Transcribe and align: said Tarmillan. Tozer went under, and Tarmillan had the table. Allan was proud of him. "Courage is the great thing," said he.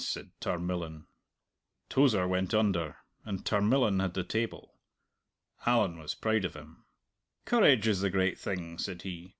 said 0.03 0.31
Tarmillan. 0.39 1.05
Tozer 1.87 2.27
went 2.27 2.55
under, 2.55 2.95
and 3.23 3.45
Tarmillan 3.45 3.99
had 3.99 4.15
the 4.15 4.23
table. 4.23 4.79
Allan 5.67 5.99
was 5.99 6.15
proud 6.15 6.43
of 6.43 6.55
him. 6.55 6.85
"Courage 7.45 7.87
is 7.87 8.01
the 8.01 8.09
great 8.09 8.39
thing," 8.39 8.79
said 8.79 9.03
he. 9.03 9.29